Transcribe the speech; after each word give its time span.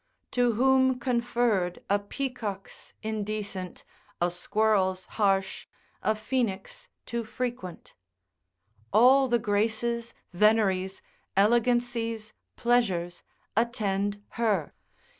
To 0.31 0.53
whom 0.53 0.97
conferr'd 0.97 1.83
a 1.87 1.99
peacock's 1.99 2.93
indecent, 3.03 3.83
A 4.19 4.31
squirrel's 4.31 5.05
harsh, 5.05 5.67
a 6.01 6.15
phoenix 6.15 6.89
too 7.05 7.23
frequent. 7.23 7.93
All 8.91 9.27
the 9.27 9.37
graces, 9.37 10.15
veneries, 10.33 11.03
elegancies, 11.37 12.33
pleasures, 12.55 13.21
attend 13.55 14.23
her. 14.29 14.73